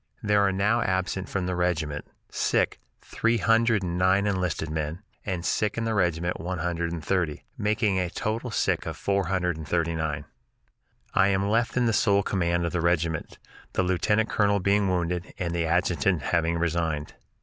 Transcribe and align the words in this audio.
There 0.23 0.41
are 0.41 0.51
now 0.51 0.81
absent 0.81 1.29
from 1.29 1.45
the 1.45 1.55
regiment, 1.55 2.05
sick, 2.31 2.79
three 3.01 3.37
hundred 3.37 3.83
and 3.83 3.99
nine 3.99 4.25
enlisted 4.25 4.67
men, 4.71 5.03
and 5.27 5.45
sick 5.45 5.77
in 5.77 5.83
the 5.85 5.93
regiment 5.93 6.39
one 6.41 6.57
hundred 6.57 6.91
and 6.91 7.05
thirty, 7.05 7.45
making 7.55 7.99
a 7.99 8.09
total 8.09 8.49
sick 8.49 8.87
of 8.87 8.97
four 8.97 9.27
hundred 9.27 9.57
and 9.57 9.67
thirty 9.67 9.93
nine. 9.93 10.25
I 11.13 11.27
am 11.27 11.47
left 11.47 11.77
in 11.77 11.93
sole 11.93 12.23
command 12.23 12.65
of 12.65 12.71
the 12.73 12.81
regiment, 12.81 13.37
the 13.73 13.83
lieutenant 13.83 14.27
colonel 14.29 14.59
being 14.59 14.89
wounded 14.89 15.35
and 15.37 15.53
the 15.53 15.67
adjutant 15.67 16.23
having 16.23 16.57
resigned. 16.57 17.13